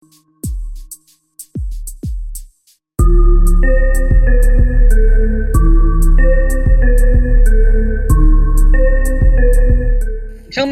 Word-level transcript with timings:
Isang 0.00 0.16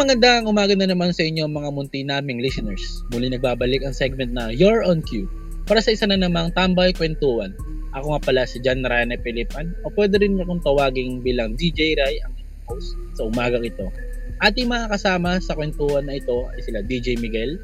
magandang 0.01 0.49
umaga 0.49 0.73
na 0.73 0.89
naman 0.89 1.13
sa 1.13 1.29
inyo 1.29 1.45
mga 1.45 1.77
munti 1.77 2.09
naming 2.09 2.41
listeners. 2.41 3.05
Muli 3.13 3.29
nagbabalik 3.29 3.85
ang 3.85 3.93
segment 3.93 4.33
na 4.33 4.49
You're 4.49 4.81
on 4.81 5.05
Cue 5.05 5.29
para 5.69 5.85
sa 5.85 5.93
isa 5.93 6.09
na 6.09 6.17
namang 6.17 6.57
tambay 6.57 6.97
kwentuhan. 6.97 7.53
Ako 7.93 8.17
nga 8.17 8.25
pala 8.25 8.49
si 8.49 8.65
John 8.65 8.81
Rane 8.81 9.21
Pilipan 9.21 9.77
o 9.85 9.93
pwede 9.93 10.25
rin 10.25 10.41
akong 10.41 10.65
tawaging 10.65 11.21
bilang 11.21 11.53
DJ 11.53 12.01
Rai 12.01 12.17
ang 12.25 12.33
host 12.65 12.97
sa 13.13 13.29
umagang 13.29 13.69
ito. 13.69 13.93
Ating 14.41 14.73
mga 14.73 14.89
kasama 14.89 15.37
sa 15.45 15.53
kwentuhan 15.53 16.09
na 16.09 16.17
ito 16.17 16.49
ay 16.49 16.65
sila 16.65 16.81
DJ 16.81 17.21
Miguel. 17.21 17.61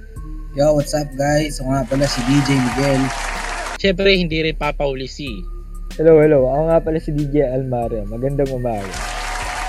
Yo, 0.54 0.70
what's 0.70 0.94
up 0.94 1.10
guys? 1.18 1.58
Ako 1.58 1.66
nga 1.66 1.82
pala 1.82 2.06
si 2.06 2.22
DJ 2.30 2.54
Miguel. 2.54 3.02
Siyempre 3.74 4.14
hindi 4.14 4.38
rin 4.38 4.54
Papa 4.54 4.86
Uli 4.86 5.10
C. 5.10 5.26
Hello, 5.98 6.22
hello. 6.22 6.46
Ako 6.46 6.62
nga 6.70 6.78
pala 6.78 6.98
si 7.02 7.10
DJ 7.10 7.50
Almario. 7.50 8.06
Magandang 8.06 8.54
umaga. 8.54 8.86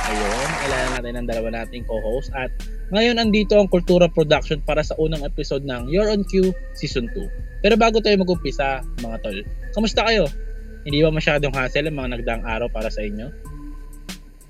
Ayun, 0.06 0.50
kailangan 0.62 0.92
natin 0.94 1.14
ang 1.18 1.26
dalawa 1.26 1.48
nating 1.58 1.90
co-host 1.90 2.30
at 2.38 2.54
ngayon 2.94 3.18
andito 3.18 3.58
ang 3.58 3.66
Kultura 3.66 4.06
Production 4.06 4.62
para 4.62 4.86
sa 4.86 4.94
unang 5.02 5.26
episode 5.26 5.66
ng 5.66 5.90
You're 5.90 6.14
on 6.14 6.22
Cue 6.22 6.54
Season 6.78 7.10
2. 7.10 7.66
Pero 7.66 7.82
bago 7.82 7.98
tayo 7.98 8.22
mag-umpisa, 8.22 8.86
mga 9.02 9.26
tol, 9.26 9.42
kamusta 9.74 10.06
kayo? 10.06 10.30
Hindi 10.86 11.02
ba 11.02 11.10
masyadong 11.10 11.58
hassle 11.58 11.90
ang 11.90 11.98
mga 11.98 12.22
nagdaang 12.22 12.46
araw 12.46 12.70
para 12.70 12.94
sa 12.94 13.02
inyo? 13.02 13.34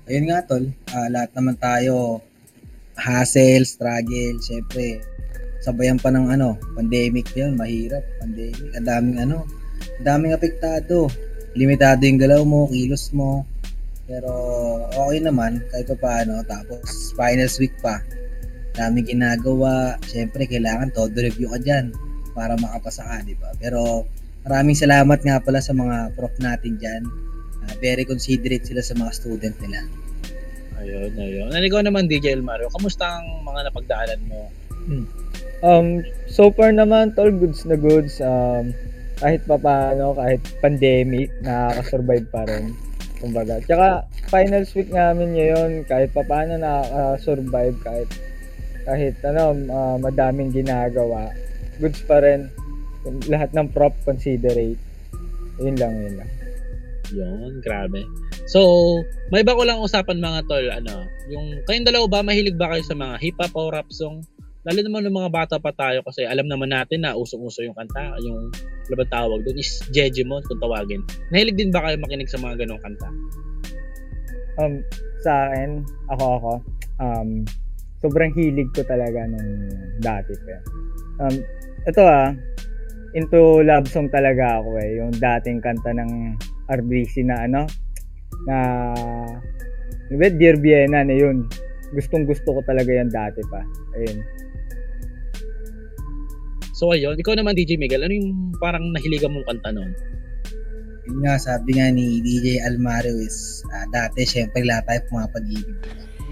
Ayun 0.04 0.28
nga 0.28 0.44
tol, 0.44 0.68
ah, 0.92 1.08
lahat 1.08 1.32
naman 1.32 1.56
tayo 1.56 2.20
hassle, 2.92 3.64
struggle, 3.64 4.36
syempre 4.44 5.15
sabayan 5.66 5.98
pa 5.98 6.14
ng 6.14 6.30
ano, 6.30 6.54
pandemic 6.78 7.34
yun, 7.34 7.58
mahirap, 7.58 8.06
pandemic, 8.22 8.70
ang 8.78 8.86
daming 8.86 9.18
ano, 9.18 9.42
ang 9.98 10.04
daming 10.06 10.32
apektado. 10.38 11.10
Limitado 11.58 12.06
yung 12.06 12.20
galaw 12.22 12.46
mo, 12.46 12.70
kilos 12.70 13.10
mo. 13.10 13.42
Pero 14.06 14.30
okay 14.94 15.18
naman, 15.18 15.58
kahit 15.74 15.90
pa 15.90 15.98
paano. 15.98 16.38
Tapos 16.46 17.10
finals 17.18 17.58
week 17.58 17.74
pa. 17.82 17.98
Daming 18.78 19.08
ginagawa. 19.08 19.98
Syempre, 20.06 20.46
kailangan 20.46 20.94
todo 20.94 21.16
review 21.16 21.50
ka 21.50 21.58
dyan 21.58 21.90
para 22.36 22.54
makapasa 22.60 23.02
ka, 23.02 23.24
di 23.24 23.34
ba? 23.34 23.50
Pero 23.56 24.04
maraming 24.44 24.76
salamat 24.76 25.18
nga 25.24 25.40
pala 25.40 25.58
sa 25.58 25.72
mga 25.72 26.12
prof 26.14 26.36
natin 26.38 26.76
dyan. 26.76 27.02
Ah, 27.66 27.74
very 27.80 28.04
considerate 28.06 28.68
sila 28.68 28.84
sa 28.84 28.94
mga 28.94 29.10
student 29.16 29.56
nila. 29.64 29.80
Ayun, 30.76 31.10
ayun. 31.16 31.48
And 31.56 31.64
ikaw 31.64 31.80
naman, 31.80 32.06
DJ 32.06 32.36
Elmario, 32.36 32.68
kamusta 32.68 33.18
ang 33.18 33.42
mga 33.42 33.72
napagdaanan 33.72 34.20
mo? 34.28 34.52
Um, 35.64 36.04
so 36.28 36.52
far 36.52 36.72
naman, 36.72 37.16
tol, 37.16 37.32
goods 37.32 37.64
na 37.64 37.76
goods. 37.80 38.20
Um, 38.20 38.76
kahit 39.16 39.48
pa 39.48 39.56
paano, 39.56 40.12
kahit 40.12 40.44
pandemic, 40.60 41.32
nakaka-survive 41.40 42.26
pa 42.28 42.44
rin. 42.44 42.76
Kumbaga. 43.16 43.56
Tsaka, 43.64 44.04
finals 44.28 44.76
week 44.76 44.92
namin 44.92 45.32
ngayon, 45.32 45.70
kahit 45.88 46.12
pa 46.12 46.20
paano 46.20 46.60
nakaka-survive, 46.60 47.76
kahit 47.80 48.10
kahit 48.86 49.18
ano, 49.26 49.56
ah, 49.72 49.96
madaming 49.98 50.54
ginagawa. 50.54 51.32
Goods 51.82 52.06
pa 52.06 52.22
rin. 52.22 52.52
Lahat 53.26 53.50
ng 53.50 53.72
prop 53.74 53.96
considerate. 54.06 54.78
Yun 55.58 55.76
lang, 55.80 55.94
yun 55.96 56.14
lang. 56.20 56.30
Yun, 57.10 57.52
grabe. 57.64 58.06
So, 58.46 59.02
may 59.34 59.42
iba 59.42 59.58
ko 59.58 59.66
lang 59.66 59.82
usapan 59.82 60.22
mga 60.22 60.40
tol, 60.46 60.66
ano, 60.70 61.02
yung 61.26 61.66
kayong 61.66 61.86
dalawa 61.86 62.06
ba, 62.06 62.20
mahilig 62.22 62.54
ba 62.54 62.70
kayo 62.70 62.84
sa 62.86 62.94
mga 62.94 63.18
hip-hop 63.18 63.54
o 63.58 63.70
rap 63.74 63.90
song? 63.90 64.22
Lalo 64.66 64.82
naman 64.82 65.06
ng 65.06 65.14
mga 65.14 65.30
bata 65.30 65.56
pa 65.62 65.70
tayo 65.70 66.02
kasi 66.02 66.26
alam 66.26 66.50
naman 66.50 66.74
natin 66.74 67.06
na 67.06 67.14
usong-uso 67.14 67.62
yung 67.62 67.78
kanta, 67.78 68.18
yung 68.18 68.50
ano 68.50 68.94
ba 68.98 69.06
tawag 69.06 69.46
doon 69.46 69.62
is 69.62 69.78
Jejimon 69.94 70.42
kung 70.42 70.58
tawagin. 70.58 71.06
Nahilig 71.30 71.54
din 71.54 71.70
ba 71.70 71.86
kayo 71.86 71.94
makinig 72.02 72.26
sa 72.26 72.42
mga 72.42 72.66
ganong 72.66 72.82
kanta? 72.82 73.08
Um, 74.58 74.82
sa 75.22 75.46
akin, 75.46 75.86
ako 76.10 76.24
ako, 76.42 76.52
um, 76.98 77.46
sobrang 78.02 78.34
hilig 78.34 78.66
ko 78.74 78.82
talaga 78.82 79.22
nung 79.30 79.70
dati 80.02 80.34
pa. 80.34 80.58
Um, 81.22 81.34
ito 81.86 82.02
ah, 82.02 82.34
into 83.14 83.62
love 83.62 83.86
song 83.86 84.10
talaga 84.10 84.58
ako 84.58 84.82
eh. 84.82 84.98
Yung 84.98 85.14
dating 85.14 85.62
kanta 85.62 85.94
ng 85.94 86.34
RBC 86.66 87.22
na 87.22 87.46
ano, 87.46 87.70
na, 88.50 88.56
ano 90.10 90.16
ba, 90.18 90.26
Dear 90.26 90.58
Vienna 90.58 91.06
na 91.06 91.14
yun. 91.14 91.46
Gustong 91.94 92.26
gusto 92.26 92.50
ko 92.50 92.60
talaga 92.66 92.90
yan 92.90 93.14
dati 93.14 93.38
pa. 93.46 93.62
Ayun. 93.94 94.45
So 96.76 96.92
ayun, 96.92 97.16
ikaw 97.16 97.32
naman 97.32 97.56
DJ 97.56 97.80
Miguel, 97.80 98.04
ano 98.04 98.12
yung 98.12 98.52
parang 98.60 98.92
nahiligan 98.92 99.32
mong 99.32 99.48
kanta 99.48 99.72
noon? 99.72 99.96
Yun 101.08 101.24
nga, 101.24 101.40
sabi 101.40 101.80
nga 101.80 101.88
ni 101.88 102.20
DJ 102.20 102.60
Almario 102.68 103.16
is, 103.16 103.64
ah, 103.72 103.88
dati 103.88 104.28
syempre 104.28 104.60
lahat 104.60 104.84
tayo 104.84 105.00
pumapag-ibig. 105.08 105.72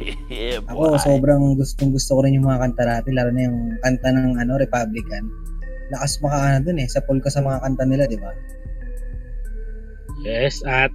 Ako, 0.68 1.00
sobrang 1.00 1.56
gustong 1.56 1.96
gusto 1.96 2.20
ko 2.20 2.20
rin 2.28 2.36
yung 2.36 2.44
mga 2.44 2.60
kanta 2.60 2.84
natin, 2.84 3.12
lalo 3.16 3.30
na 3.32 3.42
yung 3.48 3.58
kanta 3.80 4.08
ng 4.12 4.36
ano, 4.36 4.52
Republican. 4.60 5.32
Lakas 5.88 6.20
makaano 6.20 6.60
dun 6.60 6.76
eh, 6.76 6.88
sa 6.92 7.00
pool 7.00 7.24
ka 7.24 7.32
sa 7.32 7.40
mga 7.40 7.64
kanta 7.64 7.84
nila, 7.88 8.04
di 8.04 8.20
ba? 8.20 8.36
Yes, 10.28 10.60
at 10.68 10.92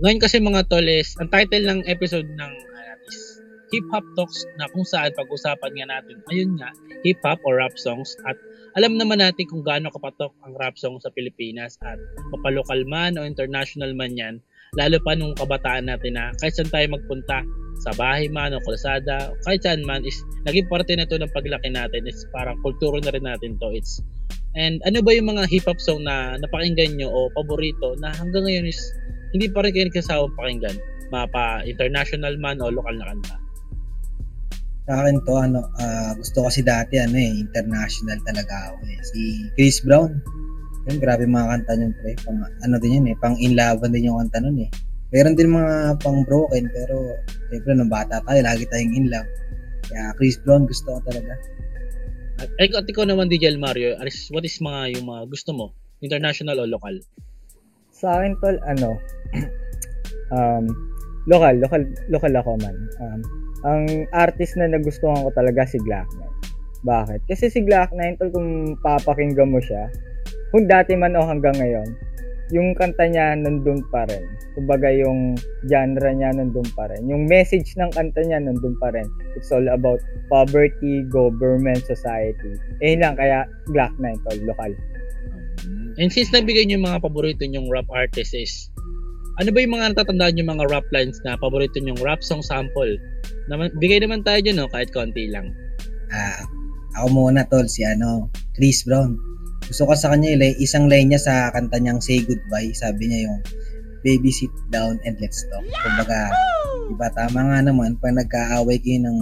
ngayon 0.00 0.24
kasi 0.24 0.40
mga 0.40 0.72
tol 0.72 0.88
is, 0.88 1.12
ang 1.20 1.28
title 1.28 1.68
ng 1.68 1.84
episode 1.84 2.32
ng 2.32 2.52
uh, 2.72 2.96
is 3.12 3.44
Hip 3.76 3.84
Hop 3.92 4.08
Talks 4.16 4.48
na 4.56 4.72
kung 4.72 4.88
saan 4.88 5.12
pag-usapan 5.12 5.72
nga 5.76 6.00
natin, 6.00 6.16
ayun 6.32 6.56
nga, 6.56 6.72
hip 7.04 7.20
hop 7.20 7.42
or 7.44 7.60
rap 7.60 7.76
songs 7.76 8.16
at 8.24 8.38
alam 8.76 9.00
naman 9.00 9.24
natin 9.24 9.48
kung 9.48 9.64
gaano 9.64 9.88
kapatok 9.88 10.36
ang 10.44 10.52
rap 10.60 10.76
song 10.76 11.00
sa 11.00 11.08
Pilipinas 11.16 11.80
at 11.80 11.96
mapalokal 12.28 12.84
man 12.84 13.16
o 13.16 13.24
international 13.24 13.96
man 13.96 14.12
yan, 14.12 14.36
lalo 14.76 15.00
pa 15.00 15.16
nung 15.16 15.32
kabataan 15.32 15.88
natin 15.88 16.12
na 16.12 16.36
kahit 16.36 16.52
saan 16.52 16.68
tayo 16.68 16.84
magpunta, 16.92 17.40
sa 17.80 17.92
bahay 17.96 18.28
man 18.28 18.52
o 18.52 18.60
kalsada, 18.60 19.32
kahit 19.48 19.64
saan 19.64 19.80
man 19.84 20.04
is 20.04 20.20
naging 20.44 20.68
parte 20.68 20.92
na 20.92 21.08
to 21.08 21.16
ng 21.16 21.32
paglaki 21.32 21.72
natin 21.72 22.04
is 22.04 22.28
parang 22.32 22.56
kulturo 22.60 23.00
na 23.00 23.12
rin 23.12 23.24
natin 23.24 23.56
to. 23.56 23.72
It's 23.72 24.04
And 24.56 24.80
ano 24.88 25.04
ba 25.04 25.12
yung 25.12 25.28
mga 25.36 25.52
hip 25.52 25.68
hop 25.68 25.76
song 25.76 26.08
na 26.08 26.40
napakinggan 26.40 26.96
nyo 26.96 27.12
o 27.12 27.28
paborito 27.36 27.92
na 28.00 28.08
hanggang 28.16 28.48
ngayon 28.48 28.72
is 28.72 28.80
hindi 29.36 29.52
pa 29.52 29.60
rin 29.60 29.72
kayo 29.72 29.88
nagsasawang 29.88 30.32
pakinggan? 30.32 30.76
Mapa 31.12 31.60
international 31.68 32.40
man 32.40 32.64
o 32.64 32.72
lokal 32.72 32.96
na 32.96 33.12
kanta. 33.12 33.45
Sa 34.86 35.02
akin 35.02 35.18
to, 35.26 35.34
ano, 35.34 35.66
ah, 35.82 36.14
gusto 36.14 36.46
kasi 36.46 36.62
dati, 36.62 37.02
ano 37.02 37.18
eh, 37.18 37.42
international 37.42 38.22
talaga 38.22 38.70
ako 38.70 38.86
eh. 38.86 39.00
Si 39.02 39.20
Chris 39.58 39.82
Brown. 39.82 40.14
Yun, 40.86 41.02
grabe 41.02 41.26
mga 41.26 41.58
kanta 41.58 41.72
niya, 41.74 41.90
pre. 41.98 42.14
Pang, 42.22 42.38
ano 42.38 42.74
din 42.78 43.02
yun 43.02 43.10
eh, 43.10 43.16
pang 43.18 43.34
in 43.42 43.58
love 43.58 43.82
din 43.82 44.06
yung 44.06 44.22
kanta 44.22 44.38
nun 44.38 44.62
eh. 44.62 44.70
Meron 45.10 45.34
din 45.34 45.50
mga 45.50 45.98
pang 45.98 46.22
broken, 46.22 46.70
pero 46.70 47.18
siyempre 47.50 47.74
nung 47.74 47.90
bata 47.90 48.22
tayo, 48.22 48.38
lagi 48.46 48.62
tayong 48.70 48.94
in 48.94 49.06
love. 49.10 49.26
Kaya 49.90 50.14
Chris 50.14 50.38
Brown 50.38 50.70
gusto 50.70 50.98
ko 50.98 51.00
talaga. 51.02 51.34
At 52.36 52.50
ay, 52.62 52.68
at 52.70 52.86
ikaw 52.86 53.02
naman 53.08 53.26
DJ 53.26 53.58
Mario, 53.58 53.98
alis- 53.98 54.30
what 54.30 54.46
is 54.46 54.58
mga 54.62 54.98
yung 54.98 55.10
mga 55.10 55.22
gusto 55.26 55.50
mo? 55.50 55.66
International 55.98 56.62
o 56.62 56.68
lokal? 56.68 57.02
Sa 57.90 58.22
akin 58.22 58.38
tol, 58.38 58.54
ano, 58.62 59.00
um, 60.36 60.64
lokal, 61.26 61.58
lokal, 61.58 61.82
lokal 62.06 62.32
ako 62.38 62.50
man. 62.60 62.76
Um, 63.02 63.20
ang 63.66 64.06
artist 64.14 64.54
na 64.54 64.70
nagustuhan 64.70 65.26
ko 65.26 65.30
talaga 65.34 65.66
si 65.66 65.82
Glock 65.82 66.06
9. 66.14 66.86
Bakit? 66.86 67.20
Kasi 67.26 67.50
si 67.50 67.66
Glock 67.66 67.90
9 67.90 68.22
tol, 68.22 68.30
kung 68.30 68.78
papakinggan 68.78 69.50
mo 69.50 69.58
siya, 69.58 69.90
kung 70.54 70.70
dati 70.70 70.94
man 70.94 71.18
o 71.18 71.26
hanggang 71.26 71.58
ngayon, 71.58 71.88
yung 72.54 72.78
kanta 72.78 73.10
niya 73.10 73.34
nandun 73.34 73.82
pa 73.90 74.06
rin. 74.06 74.22
Kumbaga 74.54 74.86
yung 74.94 75.34
genre 75.66 76.10
niya 76.14 76.30
nandun 76.30 76.66
pa 76.78 76.86
rin. 76.86 77.02
Yung 77.10 77.26
message 77.26 77.74
ng 77.74 77.90
kanta 77.90 78.22
niya 78.22 78.38
nandun 78.38 78.78
pa 78.78 78.94
rin. 78.94 79.10
It's 79.34 79.50
all 79.50 79.66
about 79.66 79.98
poverty, 80.30 81.02
government, 81.10 81.82
society. 81.82 82.54
Eh 82.78 82.94
lang, 82.94 83.18
kaya 83.18 83.50
Glock 83.74 83.90
9 83.98 84.22
tol, 84.30 84.38
lokal. 84.46 84.72
And 85.98 86.12
since 86.14 86.30
nabigay 86.30 86.70
niyo 86.70 86.78
yung 86.78 86.86
mga 86.86 87.02
paborito 87.02 87.42
nyong 87.42 87.66
rap 87.66 87.90
artists 87.90 88.36
is, 88.36 88.70
ano 89.36 89.48
ba 89.52 89.58
yung 89.60 89.74
mga 89.76 89.86
natatandaan 89.92 90.38
yung 90.40 90.50
mga 90.52 90.64
rap 90.72 90.86
lines 90.92 91.20
na 91.24 91.36
paborito 91.36 91.76
nyong 91.76 92.00
rap 92.00 92.24
song 92.24 92.40
sample? 92.40 92.96
Naman, 93.52 93.68
bigay 93.76 94.00
naman 94.00 94.24
tayo 94.24 94.40
dyan, 94.40 94.64
no? 94.64 94.68
kahit 94.72 94.88
konti 94.96 95.28
lang. 95.28 95.52
Ah, 96.08 96.40
ako 96.96 97.06
muna 97.12 97.44
tol, 97.44 97.68
si 97.68 97.84
ano, 97.84 98.32
Chris 98.56 98.88
Brown. 98.88 99.20
Gusto 99.68 99.84
ko 99.84 99.92
sa 99.92 100.14
kanya 100.14 100.32
yung 100.38 100.56
isang 100.62 100.86
line 100.88 101.12
niya 101.12 101.20
sa 101.20 101.34
kanta 101.52 101.76
niyang 101.76 102.00
Say 102.00 102.24
Goodbye. 102.24 102.72
Sabi 102.72 103.12
niya 103.12 103.28
yung, 103.28 103.38
Baby 104.06 104.30
sit 104.30 104.54
down 104.70 105.02
and 105.02 105.18
let's 105.18 105.42
talk. 105.50 105.66
Kumbaga, 105.82 106.30
diba 106.86 107.10
tama 107.10 107.42
nga 107.42 107.58
naman, 107.58 107.98
pag 107.98 108.14
nagkaaway 108.14 108.78
kayo 108.78 109.02
ng 109.02 109.18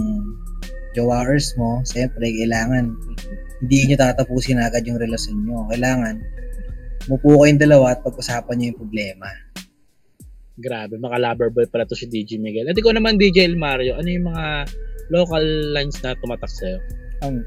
jowers 0.93 1.57
mo, 1.57 1.81
siyempre, 1.89 2.29
kailangan 2.29 2.93
hindi 3.65 3.77
niyo 3.81 3.97
tatapusin 3.97 4.61
agad 4.61 4.85
yung 4.85 5.01
relasyon 5.01 5.41
niyo. 5.41 5.65
Kailangan, 5.73 6.21
mupo 7.09 7.41
kayong 7.41 7.57
dalawa 7.57 7.97
at 7.97 8.05
pag-usapan 8.05 8.55
niyo 8.61 8.65
yung 8.71 8.79
problema. 8.85 9.27
Grabe, 10.55 10.95
maka 10.95 11.19
lover 11.19 11.51
boy 11.51 11.67
pala 11.67 11.83
to 11.83 11.99
si 11.99 12.07
DJ 12.07 12.39
Miguel. 12.39 12.71
At 12.71 12.79
ikaw 12.79 12.95
naman 12.95 13.19
DJ 13.19 13.43
El 13.43 13.59
Mario, 13.59 13.99
ano 13.99 14.07
yung 14.07 14.31
mga 14.31 14.71
local 15.11 15.43
lines 15.75 15.99
na 15.99 16.15
tumatak 16.17 16.47
sa'yo? 16.47 16.79
um, 17.23 17.43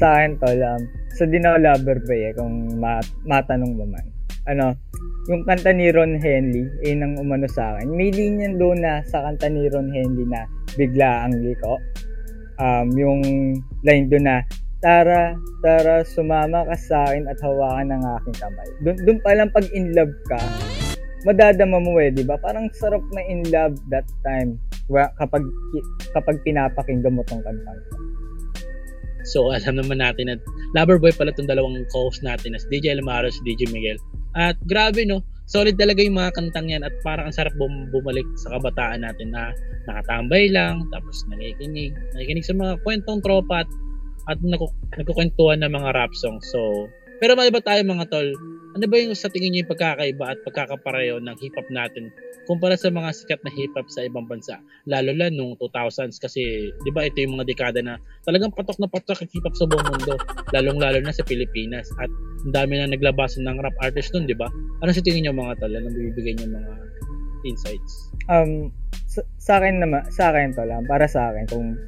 sa 0.00 0.16
akin 0.16 0.40
tol, 0.40 0.56
um, 0.56 0.82
sa 1.12 1.28
di 1.28 1.36
na 1.36 1.56
ako 1.56 1.58
lover 1.64 1.98
boy 2.08 2.20
eh, 2.28 2.32
kung 2.32 2.54
ma- 2.80 3.10
matanong 3.28 3.72
mo 3.76 3.84
man. 3.84 4.06
Ano, 4.48 4.74
yung 5.30 5.46
kanta 5.46 5.70
ni 5.70 5.92
Ron 5.92 6.18
Henley, 6.18 6.66
eh, 6.82 6.96
nang 6.96 7.14
umano 7.20 7.46
sa 7.46 7.76
akin. 7.76 7.94
May 7.94 8.10
linyan 8.10 8.58
doon 8.58 8.82
na 8.82 9.04
sa 9.06 9.22
kanta 9.22 9.46
ni 9.52 9.70
Ron 9.70 9.92
Henley 9.92 10.26
na 10.26 10.48
bigla 10.74 11.28
ang 11.28 11.38
liko. 11.38 11.78
Um, 12.58 12.88
yung 12.98 13.20
line 13.86 14.06
doon 14.10 14.26
na, 14.26 14.36
Tara, 14.82 15.38
tara, 15.62 16.02
sumama 16.02 16.66
ka 16.66 16.74
sa 16.74 17.06
akin 17.06 17.30
at 17.30 17.38
hawakan 17.38 17.94
ng 17.94 18.02
aking 18.02 18.36
kamay. 18.42 18.68
Doon, 18.82 18.96
doon 19.06 19.18
pa 19.22 19.30
lang 19.38 19.54
pag 19.54 19.70
in 19.70 19.94
love 19.94 20.10
ka, 20.26 20.42
madadama 21.24 21.78
mo 21.78 21.98
eh, 22.02 22.10
di 22.10 22.26
ba? 22.26 22.38
Parang 22.38 22.70
sarap 22.76 23.02
na 23.14 23.22
in 23.26 23.46
love 23.50 23.78
that 23.88 24.06
time 24.26 24.58
kapag 25.18 25.44
kapag 26.12 26.36
pinapakinggan 26.44 27.14
mo 27.14 27.22
tong 27.30 27.42
kantang. 27.46 27.80
So, 29.22 29.54
alam 29.54 29.78
naman 29.78 30.02
natin 30.02 30.34
at 30.34 30.40
Loverboy 30.74 31.14
pala 31.14 31.30
itong 31.30 31.46
dalawang 31.46 31.86
co-host 31.94 32.26
natin 32.26 32.58
as 32.58 32.66
DJ 32.66 32.98
Almaros, 32.98 33.38
DJ 33.46 33.70
Miguel. 33.70 33.98
At 34.34 34.58
grabe 34.66 35.06
no, 35.06 35.22
solid 35.46 35.78
talaga 35.78 36.02
yung 36.02 36.18
mga 36.18 36.34
kantang 36.34 36.74
yan 36.74 36.82
at 36.82 36.90
parang 37.06 37.30
ang 37.30 37.36
sarap 37.36 37.54
bum- 37.54 37.86
bumalik 37.94 38.26
sa 38.34 38.58
kabataan 38.58 39.06
natin 39.06 39.30
na 39.30 39.54
nakatambay 39.86 40.50
lang, 40.50 40.90
tapos 40.90 41.22
nakikinig, 41.30 41.94
nakikinig 42.18 42.42
sa 42.42 42.56
mga 42.56 42.82
kwentong 42.82 43.22
tropa 43.22 43.62
at, 43.62 43.70
at 44.26 44.38
nagkukwentuhan 44.42 45.62
ng 45.62 45.70
mga 45.70 45.88
rap 45.94 46.12
songs. 46.18 46.42
So, 46.50 46.90
pero 47.22 47.38
mali 47.38 47.54
ba 47.54 47.62
tayo 47.62 47.86
mga 47.86 48.10
tol, 48.10 48.34
ano 48.74 48.84
ba 48.90 48.96
yung 48.98 49.14
sa 49.14 49.30
tingin 49.30 49.54
nyo 49.54 49.60
yung 49.62 49.70
pagkakaiba 49.70 50.34
at 50.34 50.42
pagkakapareho 50.42 51.22
ng 51.22 51.36
hip-hop 51.38 51.68
natin 51.70 52.10
kumpara 52.50 52.74
sa 52.74 52.90
mga 52.90 53.14
sikat 53.14 53.38
na 53.46 53.54
hip-hop 53.54 53.86
sa 53.86 54.02
ibang 54.02 54.26
bansa? 54.26 54.58
Lalo 54.90 55.14
na 55.14 55.30
nung 55.30 55.54
2000s 55.54 56.18
kasi, 56.18 56.74
di 56.82 56.90
ba 56.90 57.06
ito 57.06 57.22
yung 57.22 57.38
mga 57.38 57.46
dekada 57.46 57.78
na 57.78 58.02
talagang 58.26 58.50
patok 58.50 58.74
na 58.82 58.90
patok 58.90 59.22
ang 59.22 59.30
hip-hop 59.30 59.54
sa 59.54 59.70
buong 59.70 59.86
mundo, 59.86 60.18
lalong-lalo 60.50 60.98
na 60.98 61.14
sa 61.14 61.22
Pilipinas. 61.22 61.86
At 62.02 62.10
ang 62.42 62.50
dami 62.58 62.82
na 62.82 62.90
naglabasan 62.90 63.46
ng 63.46 63.62
rap 63.62 63.76
artist 63.78 64.10
nun, 64.10 64.26
di 64.26 64.34
ba? 64.34 64.50
Ano 64.82 64.90
sa 64.90 65.04
tingin 65.06 65.30
nyo 65.30 65.38
mga 65.38 65.62
tol? 65.62 65.70
Anong 65.78 65.94
bibigay 65.94 66.34
nyo 66.42 66.58
mga 66.58 66.74
insights? 67.46 68.10
Um, 68.26 68.74
sa, 69.06 69.22
sa 69.38 69.52
akin 69.62 69.78
naman, 69.78 70.02
sa 70.10 70.34
akin 70.34 70.58
to 70.58 70.66
lang, 70.66 70.90
para 70.90 71.06
sa 71.06 71.30
akin, 71.30 71.46
kung 71.46 71.78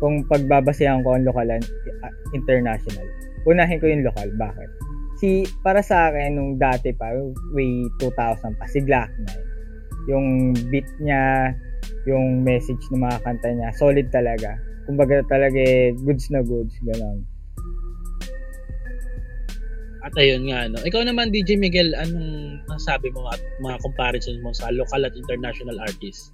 kung 0.00 0.24
pagbabasehan 0.24 1.04
ko 1.04 1.12
ang 1.12 1.28
lokal 1.28 1.52
and 1.52 1.68
uh, 2.00 2.14
international, 2.32 3.04
unahin 3.48 3.80
ko 3.80 3.86
yung 3.88 4.04
lokal. 4.04 4.28
Bakit? 4.36 4.70
Si, 5.20 5.44
para 5.60 5.84
sa 5.84 6.08
akin, 6.08 6.36
nung 6.36 6.56
dati 6.56 6.96
pa, 6.96 7.12
way 7.52 7.84
2000 8.00 8.56
pa, 8.56 8.64
si 8.68 8.80
Glock 8.80 9.12
9. 10.08 10.08
Yung 10.08 10.56
beat 10.72 10.88
niya, 11.00 11.52
yung 12.08 12.40
message 12.40 12.80
ng 12.88 13.04
mga 13.04 13.20
kanta 13.20 13.52
niya, 13.52 13.68
solid 13.76 14.08
talaga. 14.08 14.56
Kumbaga 14.88 15.20
talaga 15.28 15.60
eh, 15.60 15.92
goods 15.92 16.32
na 16.32 16.40
goods, 16.40 16.72
gano'n. 16.80 17.20
At 20.00 20.16
ayun 20.16 20.48
nga, 20.48 20.64
no? 20.72 20.80
Ikaw 20.80 21.04
naman, 21.04 21.28
DJ 21.28 21.60
Miguel, 21.60 21.92
anong 21.92 22.64
masasabi 22.64 23.12
mo 23.12 23.28
at 23.28 23.40
mga 23.60 23.76
comparisons 23.84 24.40
mo 24.40 24.50
sa 24.56 24.72
local 24.72 25.04
at 25.04 25.12
international 25.12 25.76
artists? 25.76 26.32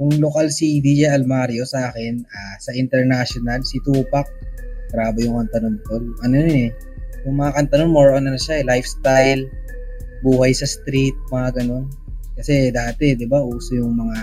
Kung 0.00 0.16
lokal 0.16 0.48
si 0.48 0.80
DJ 0.80 1.12
Almario 1.12 1.68
sa 1.68 1.92
akin, 1.92 2.24
ah, 2.24 2.56
sa 2.60 2.72
international, 2.72 3.60
si 3.68 3.80
Tupac, 3.84 4.24
grabe 4.96 5.28
yung 5.28 5.44
kanta 5.44 5.60
nun 5.60 5.76
tol. 5.84 6.00
Ano 6.24 6.32
yun 6.40 6.48
eh, 6.48 6.68
yung 7.28 7.36
mga 7.36 7.52
kanta 7.60 7.74
nun, 7.84 7.92
more 7.92 8.16
on 8.16 8.24
ano 8.24 8.40
siya 8.40 8.62
eh, 8.62 8.64
lifestyle, 8.64 9.44
buhay 10.24 10.56
sa 10.56 10.64
street, 10.64 11.12
mga 11.28 11.60
ganun. 11.60 11.84
Kasi 12.40 12.72
dati, 12.72 13.12
di 13.12 13.28
ba, 13.28 13.44
uso 13.44 13.76
yung 13.76 13.92
mga 14.00 14.18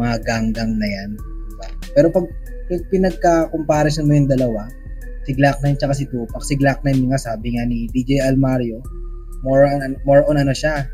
mga 0.00 0.14
gang-gang 0.24 0.72
na 0.80 0.88
yan. 0.88 1.10
Diba? 1.16 1.66
Pero 1.92 2.06
pag, 2.12 2.24
pag 2.68 2.82
pinagka-comparison 2.88 4.08
mo 4.08 4.12
yung 4.16 4.28
dalawa, 4.28 4.68
si 5.28 5.36
Glock 5.36 5.60
9 5.60 5.76
tsaka 5.76 5.92
si 5.92 6.04
Tupac, 6.08 6.40
si 6.40 6.56
Glock 6.56 6.80
9 6.84 7.12
nga 7.12 7.20
sabi 7.20 7.56
nga 7.56 7.64
ni 7.68 7.88
DJ 7.92 8.24
Almario, 8.24 8.80
more 9.44 9.68
on, 9.68 9.96
more 10.08 10.24
on 10.24 10.40
ano 10.40 10.52
siya, 10.56 10.88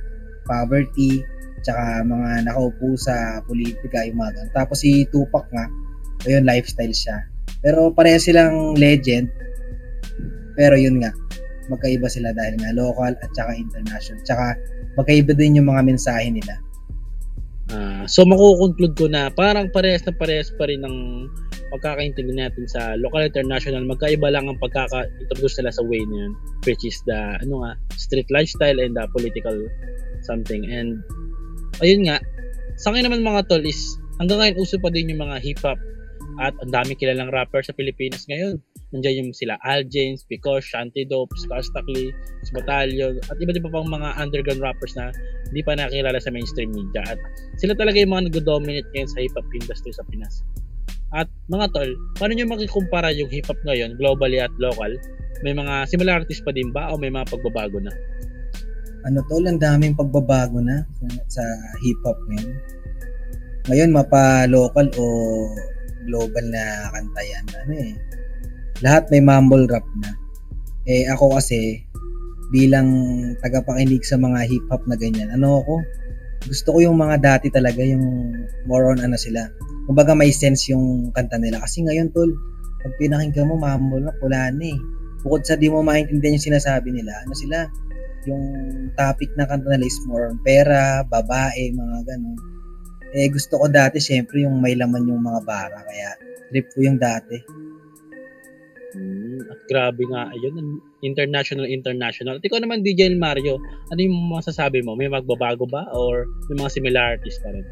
poverty, 0.46 1.22
tsaka 1.64 2.02
mga 2.04 2.50
nakaupo 2.50 2.94
sa 2.94 3.40
politika, 3.46 4.04
yung 4.06 4.18
mga 4.18 4.32
ganun. 4.38 4.52
Tapos 4.54 4.82
si 4.82 5.06
Tupac 5.10 5.46
nga, 5.50 5.66
ayun, 6.26 6.46
lifestyle 6.46 6.94
siya. 6.94 7.18
Pero 7.64 7.88
pareha 7.90 8.20
silang 8.20 8.76
legend, 8.76 9.32
pero 10.54 10.76
yun 10.76 11.00
nga, 11.00 11.10
magkaiba 11.72 12.06
sila 12.12 12.36
dahil 12.36 12.60
nga 12.60 12.76
local 12.76 13.16
at 13.16 13.30
tsaka 13.32 13.56
international. 13.56 14.20
Tsaka 14.22 14.44
magkaiba 15.00 15.32
din 15.32 15.58
yung 15.58 15.72
mga 15.72 15.82
mensahe 15.82 16.28
nila. 16.28 16.60
Ah, 17.72 18.04
so 18.04 18.28
makukonclude 18.28 18.92
ko 18.92 19.08
na 19.08 19.32
parang 19.32 19.72
parehas 19.72 20.04
na 20.04 20.12
parehas 20.12 20.52
pa 20.52 20.68
rin 20.68 20.84
ng 20.84 21.26
pagkakaintindi 21.72 22.36
natin 22.36 22.68
sa 22.68 22.94
local 23.00 23.24
international 23.24 23.82
magkaiba 23.88 24.28
lang 24.30 24.46
ang 24.46 24.60
pagkaka-introduce 24.60 25.58
nila 25.58 25.72
sa 25.72 25.82
way 25.82 26.04
na 26.06 26.28
yun 26.28 26.32
which 26.68 26.84
is 26.86 27.00
the 27.08 27.18
ano 27.42 27.66
nga 27.66 27.72
street 27.98 28.28
lifestyle 28.30 28.78
and 28.78 28.94
the 28.94 29.04
political 29.10 29.56
something 30.22 30.62
and 30.70 31.02
ayun 31.82 32.06
nga 32.06 32.22
sa 32.78 32.94
akin 32.94 33.10
naman 33.10 33.26
mga 33.26 33.48
tol 33.50 33.64
is 33.64 33.98
hanggang 34.22 34.38
ngayon 34.38 34.60
uso 34.60 34.78
pa 34.78 34.92
din 34.92 35.10
yung 35.10 35.26
mga 35.26 35.42
hip 35.42 35.58
hop 35.66 35.80
at 36.42 36.54
ang 36.62 36.72
dami 36.72 36.98
kilalang 36.98 37.30
rapper 37.30 37.62
sa 37.62 37.74
Pilipinas 37.76 38.26
ngayon 38.26 38.58
nandiyan 38.94 39.26
yung 39.26 39.30
sila 39.34 39.58
Al 39.66 39.82
James, 39.90 40.22
Picosh, 40.30 40.70
Shanty 40.70 41.02
Dope, 41.02 41.34
Scarstackley, 41.34 42.14
Battalion 42.54 43.18
at 43.26 43.36
iba 43.42 43.50
pang 43.66 43.90
mga 43.90 44.14
underground 44.22 44.62
rappers 44.62 44.94
na 44.94 45.10
hindi 45.50 45.66
pa 45.66 45.74
nakilala 45.74 46.22
sa 46.22 46.30
mainstream 46.30 46.70
media 46.70 47.02
at 47.02 47.18
sila 47.58 47.74
talaga 47.74 47.98
yung 47.98 48.14
mga 48.14 48.30
nag-dominate 48.30 48.86
ngayon 48.94 49.10
sa 49.10 49.18
hip-hop 49.18 49.46
industry 49.50 49.90
sa 49.90 50.06
Pinas. 50.06 50.46
At 51.14 51.30
mga 51.50 51.70
tol, 51.74 51.90
paano 52.18 52.34
nyo 52.34 52.46
makikumpara 52.50 53.14
yung 53.14 53.30
hip-hop 53.30 53.58
ngayon, 53.66 53.98
globally 53.98 54.42
at 54.42 54.50
local? 54.58 54.94
May 55.42 55.54
mga 55.54 55.86
similarities 55.90 56.42
pa 56.42 56.50
din 56.54 56.70
ba 56.74 56.90
o 56.90 56.98
may 56.98 57.10
mga 57.10 57.30
pagbabago 57.30 57.78
na? 57.82 57.90
Ano 59.06 59.22
tol, 59.30 59.46
ang 59.46 59.58
daming 59.62 59.94
pagbabago 59.94 60.58
na 60.58 60.86
sa 61.30 61.42
hip-hop 61.82 62.18
ngayon. 62.30 62.54
Ngayon, 63.70 63.90
mapa-local 63.94 64.86
o 64.98 65.04
global 66.06 66.44
na 66.48 66.92
kanta 66.92 67.20
yan. 67.24 67.44
Ano 67.64 67.72
eh, 67.74 67.92
lahat 68.82 69.08
may 69.10 69.22
mumble 69.22 69.66
rap 69.70 69.86
na. 70.00 70.10
Eh 70.84 71.08
ako 71.08 71.40
kasi 71.40 71.80
bilang 72.52 72.88
tagapakinig 73.40 74.04
sa 74.04 74.20
mga 74.20 74.46
hip 74.46 74.64
hop 74.68 74.84
na 74.86 74.94
ganyan, 74.94 75.32
ano 75.32 75.64
ako? 75.64 75.74
Gusto 76.44 76.76
ko 76.76 76.78
yung 76.84 77.00
mga 77.00 77.16
dati 77.24 77.48
talaga 77.48 77.80
yung 77.80 78.04
more 78.68 78.92
on 78.92 79.00
ano 79.00 79.16
sila. 79.16 79.48
Kumbaga 79.88 80.12
may 80.12 80.32
sense 80.32 80.68
yung 80.68 81.10
kanta 81.16 81.40
nila 81.40 81.60
kasi 81.64 81.80
ngayon 81.84 82.12
tol, 82.12 82.28
pag 82.84 82.92
pinakinggan 83.00 83.48
mo 83.48 83.56
mumble 83.56 84.04
rap 84.04 84.18
wala 84.20 84.52
na 84.52 84.66
eh. 84.68 84.78
Bukod 85.24 85.40
sa 85.48 85.56
di 85.56 85.72
mo 85.72 85.80
maintindihan 85.80 86.36
yung 86.36 86.48
sinasabi 86.52 86.92
nila, 86.92 87.16
ano 87.24 87.32
sila? 87.32 87.64
Yung 88.28 88.44
topic 88.92 89.32
na 89.40 89.48
kanta 89.48 89.72
nila 89.72 89.88
is 89.88 89.96
more 90.04 90.28
on 90.28 90.36
pera, 90.44 91.00
babae, 91.08 91.72
mga 91.72 91.96
ganun. 92.04 92.53
Eh 93.14 93.30
gusto 93.30 93.62
ko 93.62 93.70
dati 93.70 94.02
syempre 94.02 94.42
yung 94.42 94.58
may 94.58 94.74
laman 94.74 95.06
yung 95.06 95.22
mga 95.22 95.40
bara 95.46 95.78
kaya 95.86 96.18
trip 96.50 96.66
ko 96.74 96.78
yung 96.82 96.98
dati. 96.98 97.38
Hmm, 98.94 99.42
at 99.50 99.58
grabe 99.66 100.06
nga, 100.06 100.30
ayun, 100.30 100.78
international, 101.02 101.66
international. 101.66 102.38
At 102.38 102.46
ikaw 102.46 102.62
naman, 102.62 102.86
DJ 102.86 103.10
Mario, 103.18 103.58
ano 103.90 103.98
yung 103.98 104.30
masasabi 104.30 104.86
mo? 104.86 104.94
May 104.94 105.10
magbabago 105.10 105.66
ba 105.66 105.90
or 105.90 106.30
may 106.46 106.62
mga 106.62 106.70
similarities 106.78 107.42
pa 107.42 107.50
rin? 107.50 107.66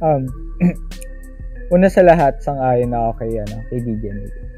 Um, 0.00 0.22
una 1.76 1.92
sa 1.92 2.00
lahat, 2.00 2.40
sang-ayon 2.40 2.88
na 2.88 3.12
ako 3.12 3.12
kay, 3.20 3.32
ano, 3.36 3.56
kay 3.68 3.78
DJ 3.84 4.04
Miguel. 4.16 4.48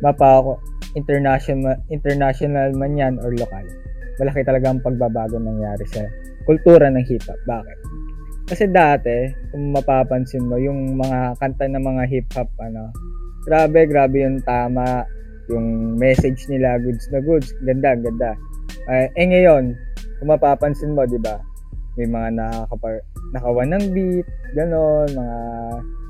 Mapa 0.00 0.40
ako, 0.40 0.52
international, 0.96 1.76
international 1.92 2.72
man 2.72 2.96
yan 2.96 3.20
or 3.20 3.36
lokal. 3.36 3.68
Malaki 4.16 4.40
talaga 4.48 4.72
ang 4.72 4.80
pagbabago 4.80 5.36
nangyari 5.36 5.84
sa 5.92 6.08
kultura 6.48 6.88
ng 6.88 7.04
hip-hop. 7.04 7.36
Bakit? 7.44 7.91
Kasi 8.46 8.68
dati, 8.68 9.30
kung 9.54 9.70
mapapansin 9.70 10.46
mo, 10.46 10.58
yung 10.58 10.98
mga 10.98 11.38
kanta 11.38 11.70
ng 11.70 11.82
mga 11.82 12.02
hip-hop, 12.10 12.50
ano, 12.58 12.90
grabe, 13.46 13.86
grabe 13.86 14.22
yung 14.22 14.42
tama, 14.42 15.06
yung 15.50 15.98
message 15.98 16.46
nila, 16.50 16.78
goods 16.82 17.06
na 17.10 17.20
goods, 17.22 17.54
ganda, 17.62 17.94
ganda. 17.98 18.34
Uh, 18.90 19.06
eh 19.14 19.26
ngayon, 19.30 19.74
kung 20.18 20.28
mapapansin 20.30 20.94
mo, 20.94 21.06
di 21.06 21.18
ba, 21.22 21.38
may 21.94 22.08
mga 22.08 22.28
nakakapar, 22.34 23.04
nakawan 23.30 23.68
ng 23.74 23.84
beat, 23.94 24.26
ganon, 24.56 25.08
mga, 25.12 25.38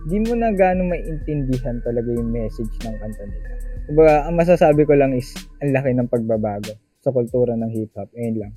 di 0.09 0.19
mo 0.23 0.33
na 0.35 0.51
gano'ng 0.55 0.91
maintindihan 0.91 1.79
talaga 1.85 2.11
yung 2.11 2.31
message 2.31 2.75
ng 2.87 2.97
kanta 2.97 3.25
nila. 3.29 3.49
Kumbaga, 3.87 4.15
ang 4.31 4.37
masasabi 4.39 4.83
ko 4.87 4.95
lang 4.95 5.13
is, 5.13 5.35
ang 5.59 5.75
laki 5.75 5.91
ng 5.95 6.09
pagbabago 6.11 6.73
sa 7.03 7.11
kultura 7.11 7.59
ng 7.59 7.71
hip-hop. 7.71 8.09
Ayun 8.15 8.37
lang. 8.39 8.53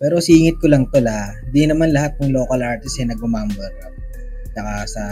Pero 0.00 0.16
singit 0.16 0.56
ko 0.64 0.72
lang 0.72 0.88
to 0.96 1.04
la, 1.04 1.28
di 1.52 1.68
naman 1.68 1.92
lahat 1.92 2.16
ng 2.24 2.32
local 2.32 2.64
artists 2.64 2.96
ay 2.96 3.12
nag-mumble 3.12 3.60
rap. 3.60 3.94
Saka 4.56 4.74
sa 4.88 5.04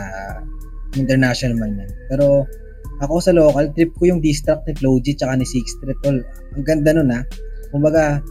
international 0.96 1.60
man 1.60 1.76
yan. 1.76 1.90
Pero 2.08 2.48
ako 3.04 3.20
sa 3.20 3.36
local, 3.36 3.68
trip 3.76 3.92
ko 4.00 4.08
yung 4.08 4.24
diss 4.24 4.40
track 4.40 4.64
ni 4.64 4.72
G 4.74 5.12
tsaka 5.12 5.36
ni 5.36 5.44
Six 5.44 5.76
Street 5.76 6.00
Tol. 6.00 6.24
Ang 6.56 6.64
ganda 6.64 6.96
nun 6.96 7.12
ha. 7.12 7.20
Kumbaga, 7.68 8.24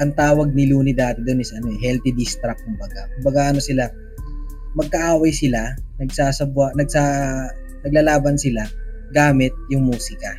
ang 0.00 0.16
tawag 0.16 0.56
ni 0.56 0.72
Looney 0.72 0.96
dati 0.96 1.20
doon 1.20 1.44
is 1.44 1.52
ano, 1.52 1.68
eh, 1.68 1.78
healthy 1.84 2.16
diss 2.16 2.40
track 2.40 2.56
kumbaga. 2.64 3.04
Kumbaga 3.20 3.52
ano 3.52 3.60
sila, 3.60 3.84
magkaaway 4.80 5.36
sila, 5.36 5.76
nagsasabwa, 6.00 6.72
nagsa, 6.80 7.02
naglalaban 7.84 8.40
sila 8.40 8.64
gamit 9.12 9.52
yung 9.68 9.84
musika? 9.84 10.32